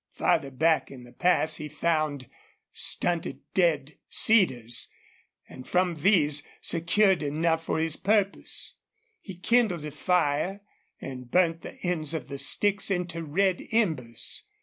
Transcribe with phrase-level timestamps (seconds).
[0.15, 2.27] Farther back in the pass he found
[2.73, 4.87] stunted dead cedars,
[5.47, 8.77] and from these secured enough for his purpose.
[9.19, 10.61] He kindled a fire
[10.99, 14.47] and burnt the ends of the sticks into red embers.